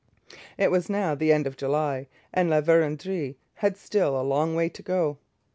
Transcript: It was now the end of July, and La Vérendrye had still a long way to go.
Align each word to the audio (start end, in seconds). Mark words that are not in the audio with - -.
It 0.57 0.71
was 0.71 0.89
now 0.89 1.13
the 1.13 1.31
end 1.31 1.45
of 1.45 1.55
July, 1.55 2.07
and 2.33 2.49
La 2.49 2.59
Vérendrye 2.59 3.35
had 3.53 3.77
still 3.77 4.19
a 4.19 4.25
long 4.25 4.55
way 4.55 4.67
to 4.67 4.81
go. 4.81 5.19